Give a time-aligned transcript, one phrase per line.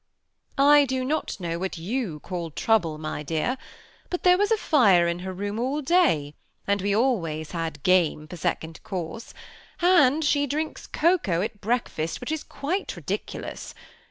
[0.57, 3.55] '^ I do not know what you call trouble, my dear;
[4.09, 6.33] but tb^e was a fire in her room all day;
[6.65, 9.35] and we always had game for secoad course,
[9.79, 13.75] and she drinks cocoa at breakfast^ which is quite rid»iulous.